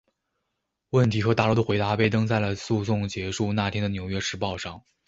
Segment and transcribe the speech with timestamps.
[0.89, 4.81] 问题和达罗的回答被登在了诉讼结束那天的纽约时报上。